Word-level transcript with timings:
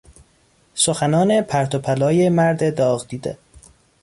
سخنان 0.75 1.41
پرت 1.41 1.75
و 1.75 1.79
پلای 1.79 2.29
مرد 2.29 2.77
داغدیده 2.77 3.37